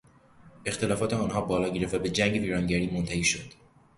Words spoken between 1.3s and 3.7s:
بالا گرفت و به جنگ ویرانگری منتهی شد.